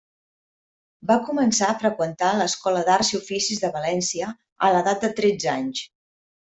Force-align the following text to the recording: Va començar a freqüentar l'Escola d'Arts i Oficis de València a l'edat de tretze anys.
Va 1.11 1.17
començar 1.27 1.67
a 1.73 1.75
freqüentar 1.83 2.31
l'Escola 2.41 2.83
d'Arts 2.89 3.13
i 3.13 3.21
Oficis 3.21 3.63
de 3.67 3.73
València 3.79 4.35
a 4.71 4.75
l'edat 4.77 5.07
de 5.09 5.15
tretze 5.23 5.57
anys. 5.59 5.89